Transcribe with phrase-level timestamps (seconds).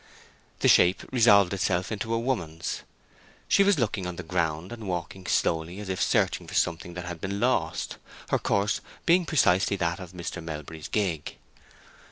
[0.61, 2.81] The shape resolved itself into a woman's;
[3.47, 7.05] she was looking on the ground, and walking slowly as if searching for something that
[7.05, 7.97] had been lost,
[8.29, 10.43] her course being precisely that of Mr.
[10.43, 11.37] Melbury's gig.